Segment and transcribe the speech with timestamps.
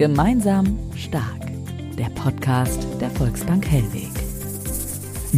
[0.00, 1.52] Gemeinsam stark.
[1.98, 4.09] Der Podcast der Volksbank Hellweg.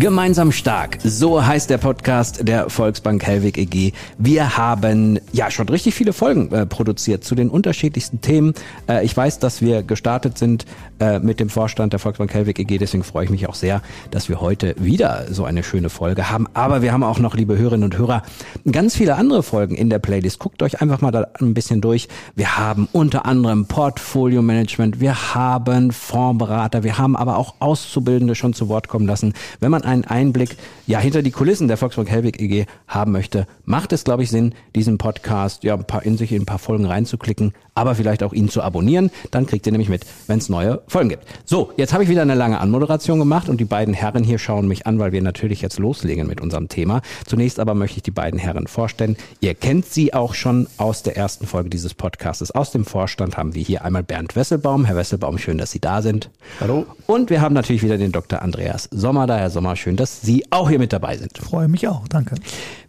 [0.02, 3.92] Gemeinsam stark, so heißt der Podcast der Volksbank Hellwig EG.
[4.18, 8.52] Wir haben ja schon richtig viele Folgen äh, produziert zu den unterschiedlichsten Themen.
[8.88, 10.66] Äh, ich weiß, dass wir gestartet sind
[10.98, 14.28] äh, mit dem Vorstand der Volksbank Hellwig EG, deswegen freue ich mich auch sehr, dass
[14.28, 16.48] wir heute wieder so eine schöne Folge haben.
[16.52, 18.24] Aber wir haben auch noch, liebe Hörerinnen und Hörer,
[18.72, 20.40] ganz viele andere Folgen in der Playlist.
[20.40, 22.08] Guckt euch einfach mal da ein bisschen durch.
[22.34, 28.52] Wir haben unter anderem Portfolio Management, wir haben Fondsberater, wir haben aber auch Auszubildende schon
[28.52, 29.32] zu Wort kommen lassen.
[29.60, 33.92] Wenn man einen Einblick ja hinter die Kulissen der Volksbank Helwig EG haben möchte, macht
[33.92, 36.86] es, glaube ich, Sinn, diesen Podcast ja ein paar, in sich in ein paar Folgen
[36.86, 39.10] reinzuklicken, aber vielleicht auch ihn zu abonnieren.
[39.30, 41.24] Dann kriegt ihr nämlich mit, wenn es neue Folgen gibt.
[41.44, 44.66] So, jetzt habe ich wieder eine lange Anmoderation gemacht und die beiden Herren hier schauen
[44.66, 47.02] mich an, weil wir natürlich jetzt loslegen mit unserem Thema.
[47.26, 49.16] Zunächst aber möchte ich die beiden Herren vorstellen.
[49.40, 52.50] Ihr kennt sie auch schon aus der ersten Folge dieses Podcastes.
[52.50, 54.84] Aus dem Vorstand haben wir hier einmal Bernd Wesselbaum.
[54.84, 56.30] Herr Wesselbaum, schön, dass Sie da sind.
[56.60, 56.86] Hallo.
[57.06, 58.42] Und wir haben natürlich wieder den Dr.
[58.42, 59.36] Andreas Sommer da.
[59.36, 61.38] Herr Sommer, schön, dass Sie auch hier mit dabei sind.
[61.38, 62.36] Freue mich auch, danke.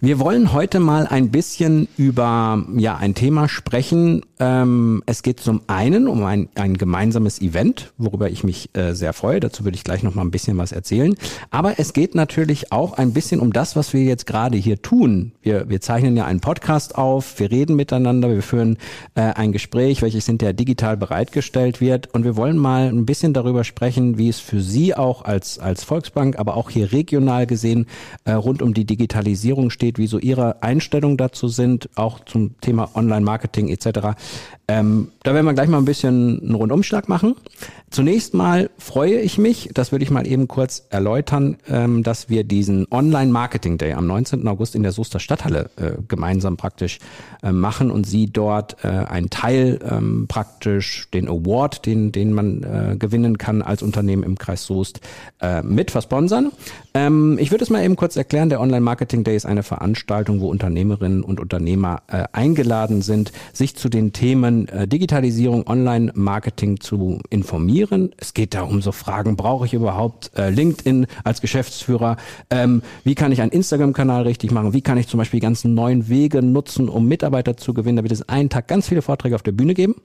[0.01, 4.21] Wir wollen heute mal ein bisschen über ja ein Thema sprechen.
[4.37, 9.13] Ähm, es geht zum einen um ein, ein gemeinsames Event, worüber ich mich äh, sehr
[9.13, 9.39] freue.
[9.39, 11.15] Dazu würde ich gleich noch mal ein bisschen was erzählen.
[11.51, 15.31] Aber es geht natürlich auch ein bisschen um das, was wir jetzt gerade hier tun.
[15.41, 18.77] Wir, wir zeichnen ja einen Podcast auf, wir reden miteinander, wir führen
[19.15, 22.13] äh, ein Gespräch, welches hinterher digital bereitgestellt wird.
[22.13, 25.85] Und wir wollen mal ein bisschen darüber sprechen, wie es für Sie auch als, als
[25.85, 27.88] Volksbank, aber auch hier regional gesehen
[28.25, 32.89] äh, rund um die Digitalisierung steht wie so Ihre Einstellungen dazu sind, auch zum Thema
[32.95, 34.17] Online-Marketing etc.
[34.67, 37.35] Ähm, da werden wir gleich mal ein bisschen einen Rundumschlag machen.
[37.93, 42.43] Zunächst mal freue ich mich, das würde ich mal eben kurz erläutern, ähm, dass wir
[42.43, 44.47] diesen Online-Marketing Day am 19.
[44.47, 46.97] August in der Soester Stadthalle äh, gemeinsam praktisch
[47.43, 52.97] äh, machen und Sie dort äh, einen Teil ähm, praktisch, den Award, den, den man
[52.97, 55.01] gewinnen kann als Unternehmen im Kreis Soest,
[55.63, 56.51] mit versponsern.
[56.93, 58.49] Ähm, ich würde es mal eben kurz erklären.
[58.49, 64.13] Der Online-Marketing Day ist eine Veranstaltung, wo Unternehmerinnen und Unternehmer eingeladen sind, sich zu den
[64.13, 68.16] Themen Digitalisierung, Online-Marketing zu informieren informieren.
[68.17, 72.17] Es geht da um so Fragen, brauche ich überhaupt äh, LinkedIn als Geschäftsführer?
[72.49, 74.73] Ähm, wie kann ich einen Instagram-Kanal richtig machen?
[74.73, 77.97] Wie kann ich zum Beispiel die ganzen neuen Wege nutzen, um Mitarbeiter zu gewinnen?
[77.97, 79.95] Da wird es einen Tag ganz viele Vorträge auf der Bühne geben.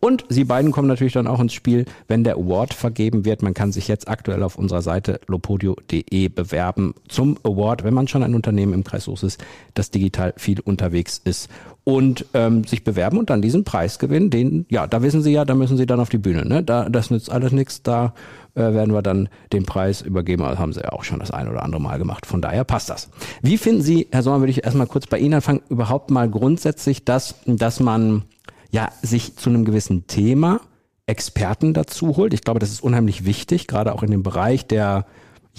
[0.00, 3.42] Und Sie beiden kommen natürlich dann auch ins Spiel, wenn der Award vergeben wird.
[3.42, 8.22] Man kann sich jetzt aktuell auf unserer Seite lopodio.de bewerben zum Award, wenn man schon
[8.22, 11.48] ein Unternehmen im Kreis Soos ist, das digital viel unterwegs ist
[11.88, 14.28] und ähm, sich bewerben und dann diesen Preis gewinnen.
[14.28, 16.44] Den, ja, da wissen Sie ja, da müssen Sie dann auf die Bühne.
[16.44, 16.62] Ne?
[16.62, 17.82] Da, das nützt alles nichts.
[17.82, 18.12] Da
[18.54, 20.42] äh, werden wir dann den Preis übergeben.
[20.42, 22.26] Das haben Sie ja auch schon das ein oder andere Mal gemacht.
[22.26, 23.08] Von daher passt das.
[23.40, 27.06] Wie finden Sie, Herr Sommer, würde ich erstmal kurz bei Ihnen anfangen, überhaupt mal grundsätzlich
[27.06, 28.24] das, dass man
[28.70, 30.60] ja sich zu einem gewissen Thema
[31.06, 32.34] Experten dazu holt.
[32.34, 35.06] Ich glaube, das ist unheimlich wichtig, gerade auch in dem Bereich der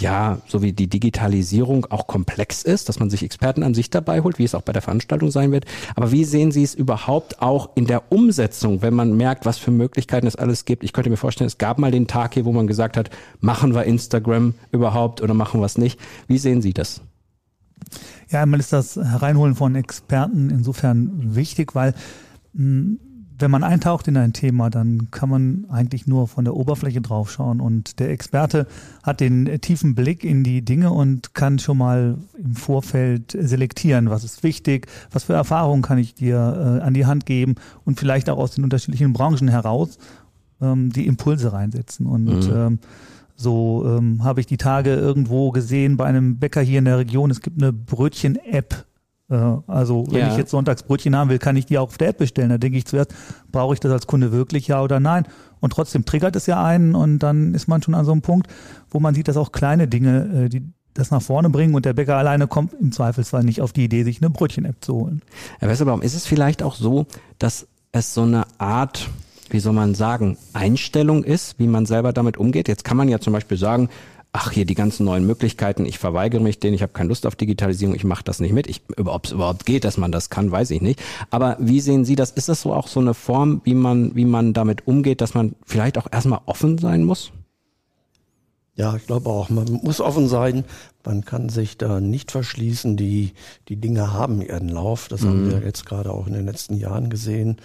[0.01, 4.21] ja, so wie die Digitalisierung auch komplex ist, dass man sich Experten an sich dabei
[4.21, 5.65] holt, wie es auch bei der Veranstaltung sein wird.
[5.95, 9.71] Aber wie sehen Sie es überhaupt auch in der Umsetzung, wenn man merkt, was für
[9.71, 10.83] Möglichkeiten es alles gibt?
[10.83, 13.09] Ich könnte mir vorstellen, es gab mal den Tag hier, wo man gesagt hat,
[13.41, 15.99] machen wir Instagram überhaupt oder machen wir es nicht.
[16.27, 17.01] Wie sehen Sie das?
[18.29, 21.93] Ja, einmal ist das Hereinholen von Experten insofern wichtig, weil
[23.41, 27.61] wenn man eintaucht in ein Thema, dann kann man eigentlich nur von der Oberfläche draufschauen
[27.61, 28.67] und der Experte
[29.01, 34.23] hat den tiefen Blick in die Dinge und kann schon mal im Vorfeld selektieren, was
[34.25, 37.55] ist wichtig, was für Erfahrungen kann ich dir äh, an die Hand geben
[37.85, 39.97] und vielleicht auch aus den unterschiedlichen Branchen heraus
[40.61, 42.53] ähm, die Impulse reinsetzen und mhm.
[42.53, 42.79] ähm,
[43.35, 47.31] so ähm, habe ich die Tage irgendwo gesehen bei einem Bäcker hier in der Region.
[47.31, 48.85] Es gibt eine Brötchen-App,
[49.29, 50.31] also wenn ja.
[50.31, 52.49] ich jetzt Sonntagsbrötchen haben will, kann ich die auch auf der App bestellen.
[52.49, 53.13] Da denke ich zuerst,
[53.51, 55.25] brauche ich das als Kunde wirklich ja oder nein?
[55.59, 58.47] Und trotzdem triggert es ja einen und dann ist man schon an so einem Punkt,
[58.89, 60.63] wo man sieht, dass auch kleine Dinge, äh, die
[60.95, 64.03] das nach vorne bringen und der Bäcker alleine kommt im Zweifelsfall nicht auf die Idee,
[64.03, 65.21] sich eine Brötchen-App zu holen.
[65.59, 67.05] Herr Wesselbaum, ist es vielleicht auch so,
[67.37, 69.09] dass es so eine Art
[69.51, 72.67] wie soll man sagen, Einstellung ist, wie man selber damit umgeht.
[72.67, 73.89] Jetzt kann man ja zum Beispiel sagen,
[74.31, 77.35] ach hier die ganzen neuen Möglichkeiten, ich verweigere mich denen, ich habe keine Lust auf
[77.35, 78.67] Digitalisierung, ich mache das nicht mit.
[78.67, 81.01] Ich, ob es überhaupt geht, dass man das kann, weiß ich nicht.
[81.31, 82.31] Aber wie sehen Sie das?
[82.31, 85.55] Ist das so auch so eine Form, wie man, wie man damit umgeht, dass man
[85.65, 87.31] vielleicht auch erstmal offen sein muss?
[88.75, 90.63] Ja, ich glaube auch, man muss offen sein.
[91.03, 92.95] Man kann sich da nicht verschließen.
[92.95, 93.33] Die,
[93.67, 95.09] die Dinge haben ihren Lauf.
[95.09, 95.27] Das mhm.
[95.27, 97.57] haben wir jetzt gerade auch in den letzten Jahren gesehen.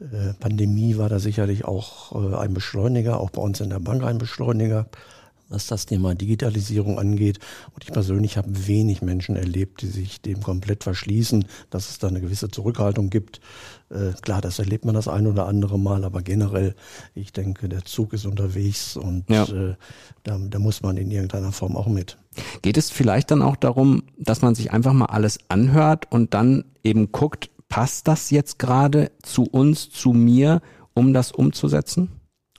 [0.00, 4.02] Äh, Pandemie war da sicherlich auch äh, ein Beschleuniger, auch bei uns in der Bank
[4.02, 4.86] ein Beschleuniger
[5.48, 7.38] was das Thema Digitalisierung angeht.
[7.72, 12.08] Und ich persönlich habe wenig Menschen erlebt, die sich dem komplett verschließen, dass es da
[12.08, 13.40] eine gewisse Zurückhaltung gibt.
[13.90, 16.74] Äh, klar, das erlebt man das ein oder andere Mal, aber generell,
[17.14, 19.44] ich denke, der Zug ist unterwegs und ja.
[19.44, 19.76] äh,
[20.24, 22.16] da, da muss man in irgendeiner Form auch mit.
[22.62, 26.64] Geht es vielleicht dann auch darum, dass man sich einfach mal alles anhört und dann
[26.82, 30.60] eben guckt, passt das jetzt gerade zu uns, zu mir,
[30.94, 32.10] um das umzusetzen?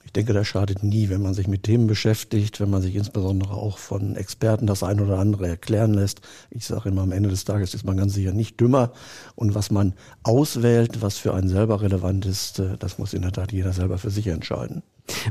[0.08, 3.52] Ich denke, das schadet nie, wenn man sich mit Themen beschäftigt, wenn man sich insbesondere
[3.52, 6.22] auch von Experten das ein oder andere erklären lässt.
[6.48, 8.92] Ich sage immer, am Ende des Tages ist man ganz sicher nicht dümmer.
[9.34, 13.32] Und was man auswählt, was für einen selber relevant ist, äh, das muss in der
[13.32, 14.82] Tat jeder selber für sich entscheiden.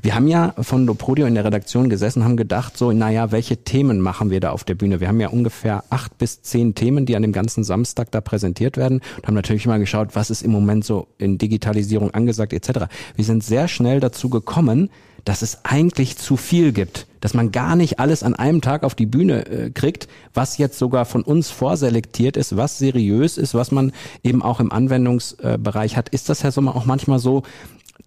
[0.02, 4.00] Wir haben ja von Loprodio in der Redaktion gesessen, haben gedacht, so, naja, welche Themen
[4.02, 5.00] machen wir da auf der Bühne?
[5.00, 8.78] Wir haben ja ungefähr acht bis zehn Themen, die an dem ganzen Samstag da präsentiert
[8.78, 12.86] werden und haben natürlich mal geschaut, was ist im Moment so in Digitalisierung angesagt etc.
[13.16, 14.90] Wir sind sehr schnell dazu gekommen,
[15.28, 18.96] dass es eigentlich zu viel gibt, dass man gar nicht alles an einem Tag auf
[18.96, 23.72] die Bühne äh, kriegt, was jetzt sogar von uns vorselektiert ist, was seriös ist, was
[23.72, 23.92] man
[24.24, 26.08] eben auch im Anwendungsbereich hat.
[26.10, 27.44] Ist das, Herr Sommer, auch manchmal so,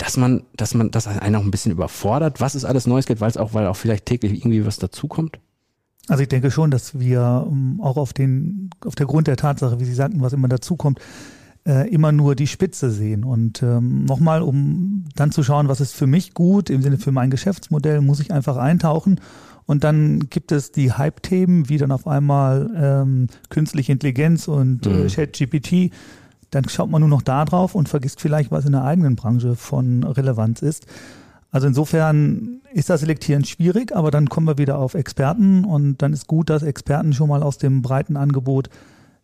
[0.00, 3.20] dass man, dass man, dass einen auch ein bisschen überfordert, was es alles Neues gibt,
[3.20, 5.38] weil es auch, weil auch vielleicht täglich irgendwie was dazukommt?
[6.08, 9.78] Also ich denke schon, dass wir um, auch auf den, auf der Grund der Tatsache,
[9.78, 11.00] wie Sie sagten, was immer dazukommt,
[11.66, 13.24] äh, immer nur die Spitze sehen.
[13.24, 17.12] Und ähm, nochmal, um dann zu schauen, was ist für mich gut, im Sinne für
[17.12, 19.20] mein Geschäftsmodell, muss ich einfach eintauchen.
[19.66, 24.88] Und dann gibt es die Hype-Themen, wie dann auf einmal ähm, künstliche Intelligenz und äh,
[24.88, 25.06] mhm.
[25.06, 25.92] äh, ChatGPT
[26.50, 29.56] dann schaut man nur noch da drauf und vergisst vielleicht, was in der eigenen Branche
[29.56, 30.86] von Relevanz ist.
[31.52, 36.12] Also insofern ist das Selektieren schwierig, aber dann kommen wir wieder auf Experten und dann
[36.12, 38.70] ist gut, dass Experten schon mal aus dem breiten Angebot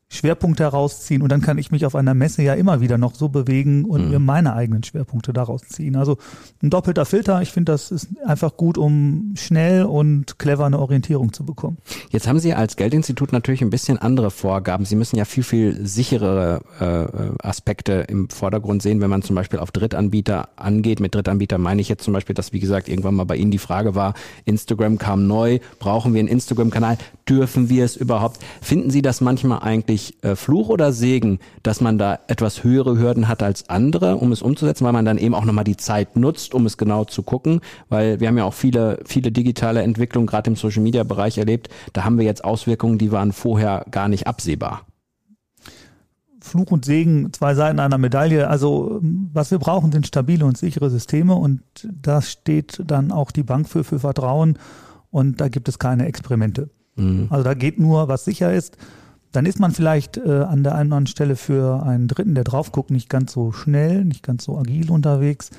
[0.08, 3.28] Schwerpunkte herausziehen und dann kann ich mich auf einer Messe ja immer wieder noch so
[3.28, 4.10] bewegen und mhm.
[4.10, 5.96] mir meine eigenen Schwerpunkte daraus ziehen.
[5.96, 6.16] Also
[6.62, 11.32] ein doppelter Filter, ich finde, das ist einfach gut, um schnell und clever eine Orientierung
[11.32, 11.78] zu bekommen.
[12.10, 14.84] Jetzt haben Sie als Geldinstitut natürlich ein bisschen andere Vorgaben.
[14.84, 19.58] Sie müssen ja viel, viel sicherere äh, Aspekte im Vordergrund sehen, wenn man zum Beispiel
[19.58, 21.00] auf Drittanbieter angeht.
[21.00, 23.58] Mit Drittanbieter meine ich jetzt zum Beispiel, dass, wie gesagt, irgendwann mal bei Ihnen die
[23.58, 24.14] Frage war,
[24.44, 26.96] Instagram kam neu, brauchen wir einen Instagram-Kanal?
[27.28, 28.38] Dürfen wir es überhaupt?
[28.62, 32.98] Finden Sie das manchmal eigentlich eigentlich äh, Fluch oder Segen, dass man da etwas höhere
[32.98, 36.16] Hürden hat als andere, um es umzusetzen, weil man dann eben auch nochmal die Zeit
[36.16, 40.26] nutzt, um es genau zu gucken, weil wir haben ja auch viele, viele digitale Entwicklungen
[40.26, 41.68] gerade im Social Media Bereich erlebt.
[41.92, 44.82] Da haben wir jetzt Auswirkungen, die waren vorher gar nicht absehbar.
[46.40, 48.48] Fluch und Segen, zwei Seiten einer Medaille.
[48.48, 49.00] Also
[49.32, 53.68] was wir brauchen, sind stabile und sichere Systeme und da steht dann auch die Bank
[53.68, 54.58] für, für Vertrauen
[55.10, 56.68] und da gibt es keine Experimente.
[56.94, 57.26] Mhm.
[57.30, 58.76] Also da geht nur, was sicher ist
[59.36, 62.44] dann ist man vielleicht äh, an der einen oder anderen Stelle für einen Dritten, der
[62.44, 65.50] drauf guckt, nicht ganz so schnell, nicht ganz so agil unterwegs.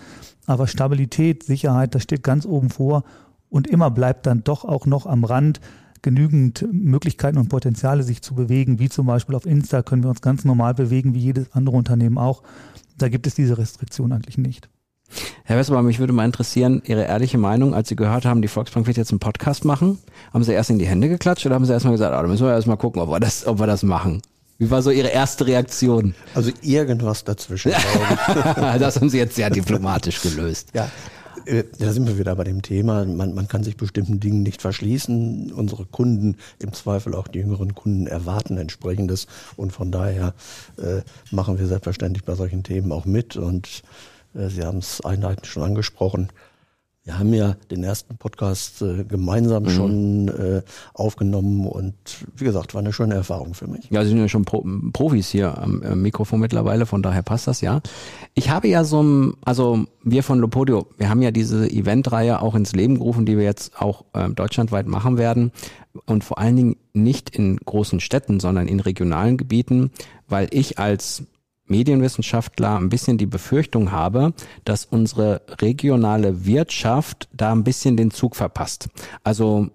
[0.48, 3.04] Aber Stabilität, Sicherheit, das steht ganz oben vor.
[3.50, 5.62] Und immer bleibt dann doch auch noch am Rand
[6.02, 10.22] genügend Möglichkeiten und Potenziale, sich zu bewegen, wie zum Beispiel auf Insta können wir uns
[10.22, 12.42] ganz normal bewegen, wie jedes andere Unternehmen auch.
[12.98, 14.70] Da gibt es diese Restriktion eigentlich nicht.
[15.44, 18.88] Herr Wesselbaum, mich würde mal interessieren, Ihre ehrliche Meinung, als Sie gehört haben, die Volksbank
[18.88, 19.98] wird jetzt einen Podcast machen.
[20.34, 22.46] Haben Sie erst in die Hände geklatscht oder haben Sie erstmal gesagt, ah, da müssen
[22.46, 24.22] wir erstmal gucken, ob wir das, ob wir das machen?
[24.58, 26.16] Wie war so Ihre erste Reaktion?
[26.34, 27.72] Also irgendwas dazwischen.
[28.80, 30.70] das haben Sie jetzt sehr diplomatisch gelöst.
[30.74, 30.90] Ja,
[31.48, 33.06] äh, da sind wir wieder bei dem Thema.
[33.06, 35.52] Man, man kann sich bestimmten Dingen nicht verschließen.
[35.52, 39.28] Unsere Kunden, im Zweifel auch die jüngeren Kunden, erwarten entsprechendes.
[39.56, 40.34] Und von daher
[40.78, 43.38] äh, machen wir selbstverständlich bei solchen Themen auch mit.
[43.38, 43.84] Und
[44.50, 46.30] Sie haben es einleitend schon angesprochen.
[47.08, 49.70] Wir haben ja den ersten Podcast äh, gemeinsam mhm.
[49.70, 50.62] schon äh,
[50.94, 51.96] aufgenommen und
[52.36, 53.90] wie gesagt, war eine schöne Erfahrung für mich.
[53.90, 57.48] Ja, Sie sind ja schon Pro Profis hier am äh, Mikrofon mittlerweile, von daher passt
[57.48, 57.80] das ja.
[58.34, 62.56] Ich habe ja so ein, also wir von Lopodio, wir haben ja diese Eventreihe auch
[62.56, 65.54] ins Leben gerufen, die wir jetzt auch äh, deutschlandweit machen werden
[66.08, 69.92] und vor allen Dingen nicht in großen Städten, sondern in regionalen Gebieten,
[70.28, 71.24] weil ich als
[71.68, 74.34] Medienwissenschaftler ein bisschen die Befürchtung habe,
[74.66, 78.90] dass unsere regionale Wirtschaft da ein bisschen den Zug verpasst.
[79.24, 79.70] Also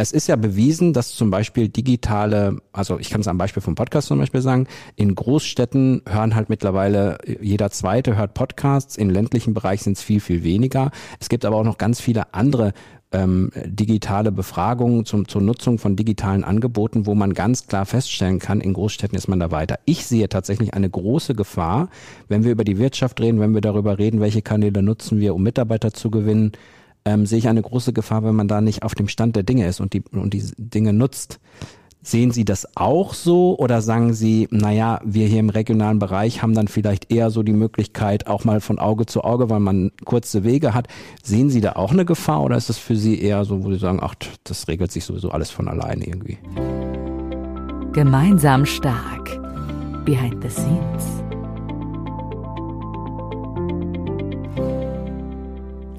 [0.00, 3.74] es ist ja bewiesen, dass zum Beispiel digitale, also ich kann es am Beispiel vom
[3.74, 9.54] Podcast zum Beispiel sagen, in Großstädten hören halt mittlerweile jeder Zweite hört Podcasts, im ländlichen
[9.54, 10.92] Bereich sind es viel, viel weniger.
[11.18, 12.74] Es gibt aber auch noch ganz viele andere
[13.12, 18.60] ähm, digitale Befragungen zum, zur Nutzung von digitalen Angeboten, wo man ganz klar feststellen kann,
[18.60, 19.78] in Großstädten ist man da weiter.
[19.86, 21.88] Ich sehe tatsächlich eine große Gefahr,
[22.28, 25.42] wenn wir über die Wirtschaft reden, wenn wir darüber reden, welche Kanäle nutzen wir, um
[25.42, 26.52] Mitarbeiter zu gewinnen,
[27.04, 29.66] ähm, sehe ich eine große Gefahr, wenn man da nicht auf dem Stand der Dinge
[29.66, 31.40] ist und die, und die Dinge nutzt.
[32.08, 36.54] Sehen Sie das auch so oder sagen Sie, naja, wir hier im regionalen Bereich haben
[36.54, 40.42] dann vielleicht eher so die Möglichkeit, auch mal von Auge zu Auge, weil man kurze
[40.42, 40.88] Wege hat.
[41.22, 43.78] Sehen Sie da auch eine Gefahr oder ist das für Sie eher so, wo Sie
[43.78, 46.38] sagen, ach, das regelt sich sowieso alles von alleine irgendwie?
[47.92, 49.38] Gemeinsam stark.
[50.06, 51.17] Behind the Scenes.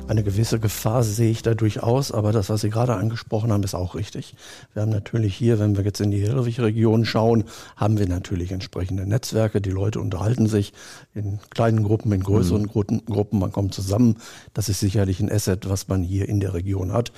[0.09, 3.75] Eine gewisse Gefahr sehe ich da durchaus, aber das, was Sie gerade angesprochen haben, ist
[3.75, 4.33] auch richtig.
[4.73, 7.43] Wir haben natürlich hier, wenn wir jetzt in die Hillrich-Region schauen,
[7.75, 9.61] haben wir natürlich entsprechende Netzwerke.
[9.61, 10.73] Die Leute unterhalten sich
[11.13, 13.05] in kleinen Gruppen, in größeren mhm.
[13.05, 13.37] Gruppen.
[13.37, 14.17] Man kommt zusammen.
[14.55, 17.11] Das ist sicherlich ein Asset, was man hier in der Region hat,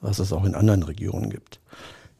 [0.00, 1.60] was es auch in anderen Regionen gibt.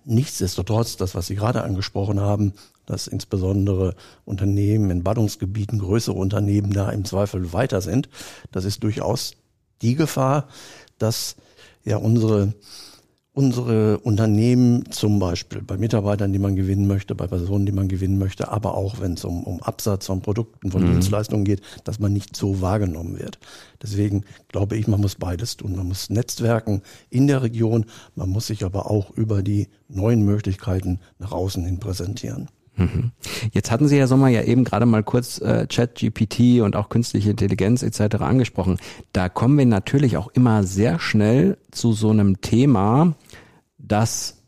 [0.05, 2.53] Nichtsdestotrotz, das, was Sie gerade angesprochen haben,
[2.85, 3.95] dass insbesondere
[4.27, 8.11] Unternehmen in Ballungsgebieten, größere Unternehmen da im Zweifel weiter sind,
[8.53, 9.33] das ist durchaus
[9.83, 10.49] die Gefahr,
[10.99, 11.37] dass
[11.85, 12.55] ja unsere
[13.39, 18.19] unsere Unternehmen zum Beispiel bei Mitarbeitern, die man gewinnen möchte, bei Personen, die man gewinnen
[18.19, 20.95] möchte, aber auch wenn es um, um Absatz von Produkten, von mhm.
[20.95, 23.39] Dienstleistungen geht, dass man nicht so wahrgenommen wird.
[23.81, 25.77] Deswegen glaube ich, man muss beides tun.
[25.77, 30.99] Man muss Netzwerken in der Region, man muss sich aber auch über die neuen Möglichkeiten
[31.21, 32.49] nach außen hin präsentieren.
[32.79, 33.11] Mhm.
[33.53, 37.31] Jetzt hatten Sie, Herr Sommer, ja eben gerade mal kurz äh, Chat-GPT und auch künstliche
[37.31, 38.23] Intelligenz etc.
[38.23, 38.79] angesprochen.
[39.13, 43.15] Da kommen wir natürlich auch immer sehr schnell zu so einem Thema,
[43.79, 44.43] dass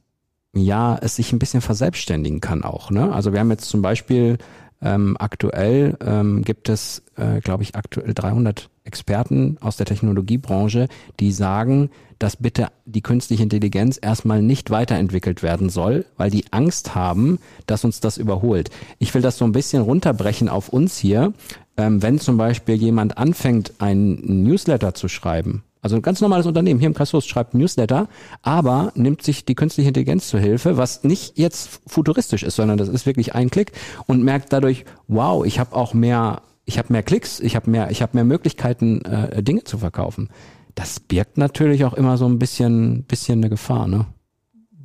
[0.54, 2.90] ja es sich ein bisschen verselbstständigen kann auch.
[2.90, 3.12] Ne?
[3.12, 4.38] Also wir haben jetzt zum Beispiel
[4.82, 10.88] ähm, aktuell ähm, gibt es, äh, glaube ich, aktuell 300 Experten aus der Technologiebranche,
[11.20, 16.94] die sagen, dass bitte die künstliche Intelligenz erstmal nicht weiterentwickelt werden soll, weil die Angst
[16.94, 18.70] haben, dass uns das überholt.
[18.99, 21.32] Ich will das so ein bisschen runterbrechen auf uns hier.
[21.76, 26.78] Ähm, wenn zum Beispiel jemand anfängt, einen Newsletter zu schreiben, also ein ganz normales Unternehmen
[26.78, 28.08] hier im Kreis schreibt Newsletter,
[28.42, 32.88] aber nimmt sich die künstliche Intelligenz zur Hilfe, was nicht jetzt futuristisch ist, sondern das
[32.88, 33.72] ist wirklich ein Klick
[34.06, 37.90] und merkt dadurch, wow, ich habe auch mehr, ich habe mehr Klicks, ich habe mehr,
[37.90, 40.28] ich habe mehr Möglichkeiten, äh, Dinge zu verkaufen.
[40.75, 44.06] Das birgt natürlich auch immer so ein bisschen, bisschen eine Gefahr, ne?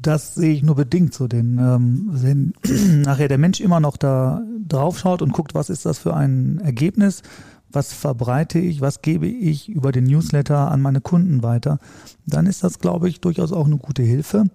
[0.01, 2.53] Das sehe ich nur bedingt so, denn ähm, wenn
[3.01, 6.59] nachher der Mensch immer noch da drauf schaut und guckt, was ist das für ein
[6.59, 7.23] Ergebnis,
[7.69, 11.79] was verbreite ich, was gebe ich über den Newsletter an meine Kunden weiter,
[12.25, 14.45] dann ist das, glaube ich, durchaus auch eine gute Hilfe.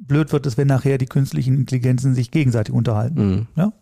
[0.00, 3.28] Blöd wird es, wenn nachher die künstlichen Intelligenzen sich gegenseitig unterhalten.
[3.28, 3.46] Mhm.
[3.54, 3.72] Ja?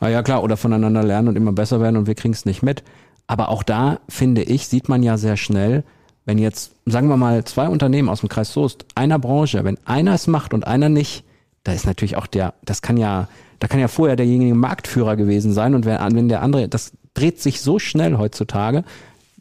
[0.00, 2.62] Ah ja, klar, oder voneinander lernen und immer besser werden und wir kriegen es nicht
[2.62, 2.82] mit.
[3.26, 5.84] Aber auch da, finde ich, sieht man ja sehr schnell,
[6.24, 10.14] wenn jetzt, sagen wir mal, zwei Unternehmen aus dem Kreis Soest, einer Branche, wenn einer
[10.14, 11.24] es macht und einer nicht,
[11.64, 13.28] da ist natürlich auch der, das kann ja,
[13.64, 17.62] da kann ja vorher derjenige Marktführer gewesen sein und wenn, der andere, das dreht sich
[17.62, 18.84] so schnell heutzutage.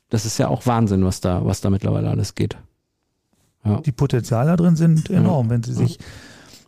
[0.08, 2.56] Das ist ja auch Wahnsinn, was da, was da mittlerweile alles geht.
[3.66, 3.82] Ja.
[3.82, 5.48] Die Potenziale da drin sind enorm.
[5.48, 5.52] Ja.
[5.52, 6.00] Wenn Sie sich,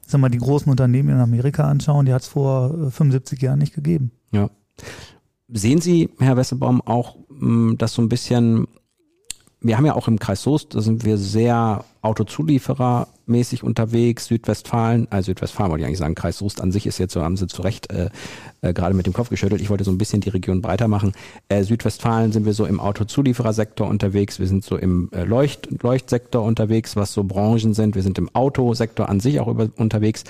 [0.06, 3.60] sag mal, die großen Unternehmen in Amerika anschauen, die hat es vor 75 äh, Jahren
[3.60, 4.12] nicht gegeben.
[4.34, 4.50] Ja.
[5.48, 8.68] Sehen Sie, Herr Wessebaum, auch, mm, dass so ein bisschen
[9.62, 11.86] wir haben ja auch im Kreis Soest, da sind wir sehr
[13.26, 17.14] Autozulieferermäßig unterwegs, Südwestfalen, also Südwestfalen wollte ich eigentlich sagen, Kreis Soest an sich ist jetzt
[17.14, 18.10] so, haben sie zu Recht äh,
[18.62, 19.62] äh, gerade mit dem Kopf geschüttelt.
[19.62, 21.14] Ich wollte so ein bisschen die Region breiter machen.
[21.50, 26.44] Äh, Südwestfalen sind wir so im Autozulieferersektor unterwegs, wir sind so im äh, Leucht, Leuchtsektor
[26.44, 27.96] unterwegs, was so Branchen sind.
[27.96, 30.24] Wir sind im Autosektor an sich auch über, unterwegs.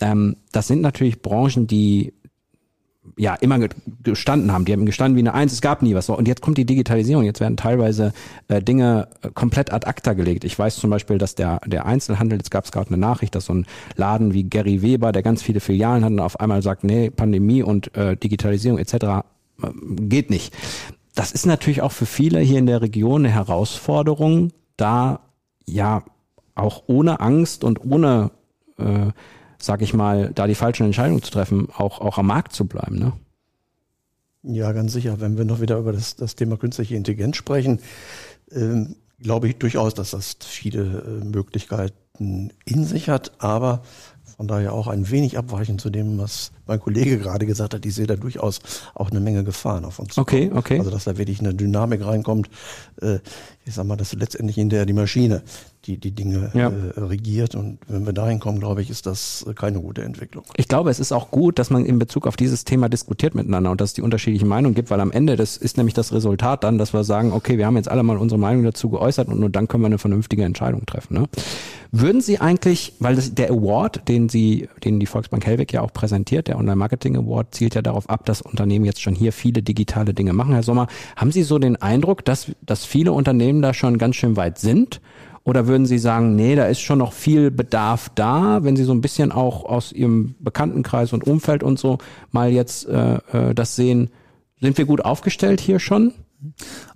[0.00, 2.14] Ähm, das sind natürlich Branchen, die
[3.16, 3.58] ja immer
[4.02, 4.64] gestanden haben.
[4.64, 6.08] Die haben gestanden wie eine Eins, es gab nie was.
[6.08, 7.24] Und jetzt kommt die Digitalisierung.
[7.24, 8.12] Jetzt werden teilweise
[8.48, 10.44] äh, Dinge äh, komplett ad acta gelegt.
[10.44, 13.46] Ich weiß zum Beispiel, dass der, der Einzelhandel, jetzt gab es gerade eine Nachricht, dass
[13.46, 16.84] so ein Laden wie Gary Weber, der ganz viele Filialen hat, und auf einmal sagt,
[16.84, 18.92] nee, Pandemie und äh, Digitalisierung etc.
[18.94, 19.22] Äh,
[20.00, 20.54] geht nicht.
[21.14, 25.20] Das ist natürlich auch für viele hier in der Region eine Herausforderung, da
[25.66, 26.04] ja
[26.54, 28.30] auch ohne Angst und ohne
[28.78, 29.12] äh,
[29.58, 32.98] sag ich mal, da die falschen Entscheidungen zu treffen, auch, auch am Markt zu bleiben.
[32.98, 33.12] Ne?
[34.42, 35.20] Ja, ganz sicher.
[35.20, 37.80] Wenn wir noch wieder über das, das Thema künstliche Intelligenz sprechen,
[38.52, 43.32] ähm, glaube ich durchaus, dass das viele äh, Möglichkeiten in sich hat.
[43.42, 43.82] Aber
[44.38, 47.84] Von daher auch ein wenig abweichend zu dem, was mein Kollege gerade gesagt hat.
[47.84, 48.60] Ich sehe da durchaus
[48.94, 50.16] auch eine Menge Gefahren auf uns.
[50.16, 50.78] Okay, okay.
[50.78, 52.48] Also dass da wirklich eine Dynamik reinkommt.
[53.02, 53.18] Äh,
[53.64, 55.42] ich sag mal, dass letztendlich in der die Maschine
[55.86, 56.68] die die Dinge ja.
[56.68, 57.56] äh, regiert.
[57.56, 60.44] Und wenn wir dahin kommen, glaube ich, ist das keine gute Entwicklung.
[60.56, 63.72] Ich glaube, es ist auch gut, dass man in Bezug auf dieses Thema diskutiert miteinander
[63.72, 66.62] und dass es die unterschiedlichen Meinungen gibt, weil am Ende, das ist nämlich das Resultat
[66.62, 69.40] dann, dass wir sagen, okay, wir haben jetzt alle mal unsere Meinung dazu geäußert und
[69.40, 71.14] nur dann können wir eine vernünftige Entscheidung treffen.
[71.14, 71.28] Ne?
[71.90, 75.92] Würden Sie eigentlich, weil das, der Award, den Sie, den die Volksbank Hellweg ja auch
[75.92, 79.62] präsentiert, der Online Marketing Award, zielt ja darauf ab, dass Unternehmen jetzt schon hier viele
[79.62, 80.52] digitale Dinge machen.
[80.52, 84.36] Herr Sommer, haben Sie so den Eindruck, dass, dass viele Unternehmen da schon ganz schön
[84.36, 85.00] weit sind?
[85.44, 88.92] Oder würden Sie sagen, nee, da ist schon noch viel Bedarf da, wenn Sie so
[88.92, 91.96] ein bisschen auch aus Ihrem Bekanntenkreis und Umfeld und so
[92.32, 94.10] mal jetzt äh, äh, das sehen,
[94.60, 96.12] sind wir gut aufgestellt hier schon?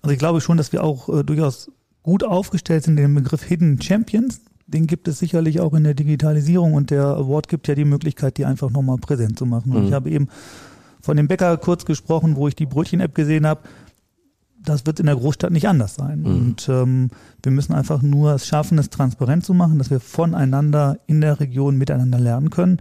[0.02, 1.70] Also ich glaube schon, dass wir auch äh, durchaus
[2.02, 4.42] gut aufgestellt sind in dem Begriff Hidden Champions.
[4.73, 8.38] Den gibt es sicherlich auch in der Digitalisierung und der Award gibt ja die Möglichkeit,
[8.38, 9.73] die einfach nochmal präsent zu machen.
[9.73, 9.88] Und mhm.
[9.88, 10.29] ich habe eben
[11.00, 13.61] von dem Bäcker kurz gesprochen, wo ich die Brötchen-App gesehen habe
[14.64, 16.21] das wird in der Großstadt nicht anders sein.
[16.21, 16.26] Mhm.
[16.26, 17.11] Und ähm,
[17.43, 21.41] wir müssen einfach nur es schaffen, es transparent zu machen, dass wir voneinander in der
[21.41, 22.81] Region miteinander lernen können.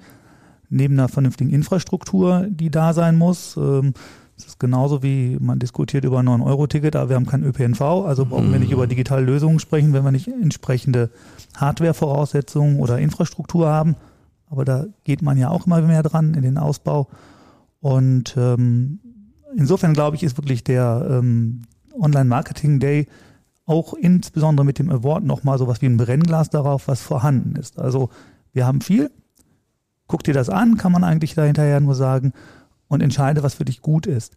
[0.69, 3.57] Neben einer vernünftigen Infrastruktur, die da sein muss.
[3.57, 3.93] Ähm,
[4.41, 8.25] es ist genauso wie man diskutiert über ein 9-Euro-Ticket, aber wir haben kein ÖPNV, also
[8.25, 8.53] brauchen mhm.
[8.53, 11.11] wir nicht über digitale Lösungen sprechen, wenn wir nicht entsprechende
[11.55, 13.95] Hardware-Voraussetzungen oder Infrastruktur haben.
[14.49, 17.07] Aber da geht man ja auch immer mehr dran in den Ausbau.
[17.79, 18.99] Und ähm,
[19.55, 21.61] insofern glaube ich, ist wirklich der ähm,
[21.99, 23.07] Online-Marketing Day
[23.65, 27.79] auch insbesondere mit dem Award nochmal sowas wie ein Brennglas darauf, was vorhanden ist.
[27.79, 28.09] Also
[28.53, 29.11] wir haben viel.
[30.07, 32.33] Guck dir das an, kann man eigentlich da hinterher nur sagen
[32.91, 34.35] und entscheide, was für dich gut ist.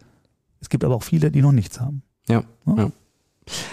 [0.60, 2.02] Es gibt aber auch viele, die noch nichts haben.
[2.28, 2.44] Ja.
[2.66, 2.76] ja.
[2.76, 2.92] ja.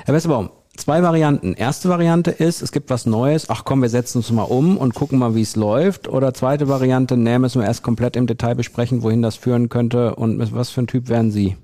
[0.05, 1.53] Herr Westerbaum, zwei Varianten.
[1.53, 4.95] Erste Variante ist, es gibt was Neues, ach komm, wir setzen uns mal um und
[4.95, 6.07] gucken mal, wie es läuft.
[6.07, 10.15] Oder zweite Variante, nee, müssen wir erst komplett im Detail besprechen, wohin das führen könnte
[10.15, 11.55] und was für ein Typ wären Sie?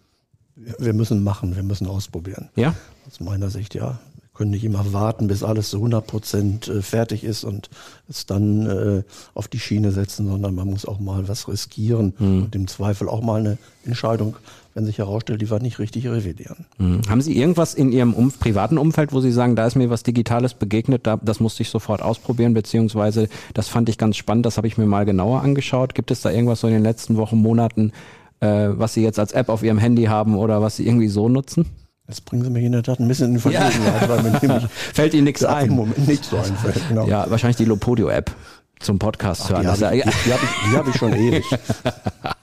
[0.56, 2.50] Wir müssen machen, wir müssen ausprobieren.
[2.56, 2.76] Ja?
[3.08, 4.00] Aus meiner Sicht, ja.
[4.38, 7.72] Wir können nicht immer warten, bis alles zu 100 Prozent äh, fertig ist und
[8.08, 9.03] es dann äh,
[9.34, 12.44] auf die Schiene setzen, sondern man muss auch mal was riskieren mhm.
[12.44, 14.36] und im Zweifel auch mal eine Entscheidung,
[14.75, 16.67] wenn sich herausstellt, die war nicht richtig revidieren.
[16.77, 17.01] Mhm.
[17.10, 20.03] Haben Sie irgendwas in Ihrem um, privaten Umfeld, wo Sie sagen, da ist mir was
[20.03, 24.58] Digitales begegnet, da, das musste ich sofort ausprobieren, beziehungsweise das fand ich ganz spannend, das
[24.58, 25.96] habe ich mir mal genauer angeschaut.
[25.96, 27.91] Gibt es da irgendwas so in den letzten Wochen, Monaten,
[28.39, 31.27] äh, was Sie jetzt als App auf Ihrem Handy haben oder was Sie irgendwie so
[31.27, 31.65] nutzen?
[32.08, 34.10] Jetzt bringen Sie mich in der Tat ein bisschen in Verlegenheit, ja.
[34.10, 35.68] weil mir nämlich fällt Ihnen nichts ein.
[35.68, 36.82] Im Moment nichts so einfällt.
[36.88, 37.06] Genau.
[37.06, 38.31] Ja, wahrscheinlich die Lopodio-App
[38.79, 39.62] zum Podcast Ach, hören.
[39.64, 41.44] Die habe ich, die, die hab ich, die hab ich schon ewig.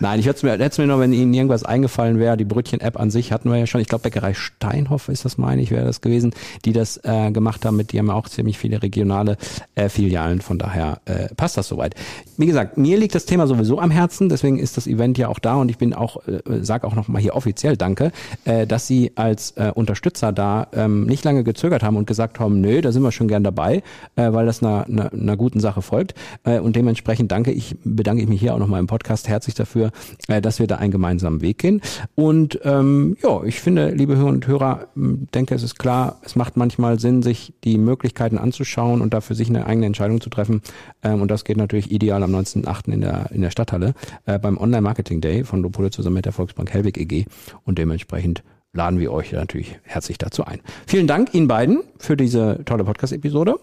[0.00, 2.98] Nein, ich hätte es mir, hätte mir noch, wenn Ihnen irgendwas eingefallen wäre, die Brötchen-App
[2.98, 3.80] an sich hatten wir ja schon.
[3.80, 7.64] Ich glaube, Bäckerei Steinhoff ist das, meine ich, wäre das gewesen, die das äh, gemacht
[7.64, 7.76] haben.
[7.76, 9.36] Mit die haben ja auch ziemlich viele regionale
[9.74, 10.40] äh, Filialen.
[10.40, 11.94] Von daher äh, passt das soweit.
[12.36, 14.28] Wie gesagt, mir liegt das Thema sowieso am Herzen.
[14.28, 17.08] Deswegen ist das Event ja auch da und ich bin auch, äh, sage auch noch
[17.08, 18.12] mal hier offiziell Danke,
[18.44, 22.60] äh, dass Sie als äh, Unterstützer da ähm, nicht lange gezögert haben und gesagt haben,
[22.60, 23.82] nö, da sind wir schon gern dabei,
[24.16, 26.14] äh, weil das einer, einer, einer guten Sache folgt.
[26.44, 29.54] Äh, und dementsprechend danke ich, bedanke ich mich hier auch noch mal im Podcast herzlich
[29.54, 29.90] dafür dafür,
[30.28, 31.80] äh, dass wir da einen gemeinsamen Weg gehen.
[32.14, 36.56] Und ähm, ja, ich finde, liebe Hörer und Hörer, denke, es ist klar, es macht
[36.56, 40.62] manchmal Sinn, sich die Möglichkeiten anzuschauen und dafür sich eine eigene Entscheidung zu treffen.
[41.02, 42.92] Ähm, und das geht natürlich ideal am 19.8.
[42.92, 43.94] in der, in der Stadthalle
[44.26, 47.26] äh, beim Online-Marketing Day von Lopole zusammen mit der Volksbank Helwig EG.
[47.64, 50.60] Und dementsprechend laden wir euch natürlich herzlich dazu ein.
[50.86, 53.56] Vielen Dank Ihnen beiden für diese tolle Podcast-Episode.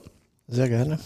[0.47, 0.99] Sehr gerne.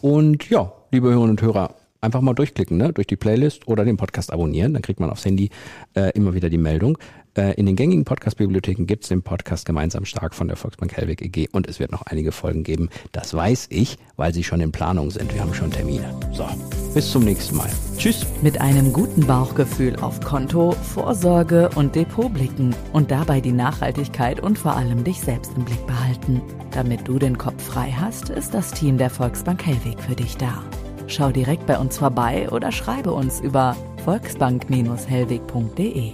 [0.00, 2.92] Und ja, liebe Hörerinnen und Hörer, einfach mal durchklicken, ne?
[2.92, 4.72] durch die Playlist oder den Podcast abonnieren.
[4.72, 5.50] Dann kriegt man aufs Handy
[5.94, 6.98] äh, immer wieder die Meldung.
[7.38, 11.22] Äh, in den gängigen Podcast-Bibliotheken gibt es den Podcast Gemeinsam Stark von der Volksbank Helwig
[11.22, 12.88] EG und es wird noch einige Folgen geben.
[13.12, 15.32] Das weiß ich, weil sie schon in Planung sind.
[15.32, 16.14] Wir haben schon Termine.
[16.32, 16.48] So,
[16.94, 17.70] bis zum nächsten Mal.
[17.96, 18.26] Tschüss.
[18.42, 24.58] Mit einem guten Bauchgefühl auf Konto, Vorsorge und Depot blicken und dabei die Nachhaltigkeit und
[24.58, 26.40] vor allem dich selbst im Blick behalten.
[26.72, 30.62] Damit du den Kopf frei hast, ist das Team der Volksbank Hellweg für dich da.
[31.08, 36.12] Schau direkt bei uns vorbei oder schreibe uns über volksbank-hellweg.de.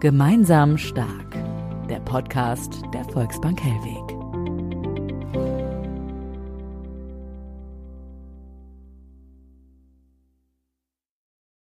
[0.00, 1.36] Gemeinsam stark.
[1.88, 4.09] Der Podcast der Volksbank Hellweg.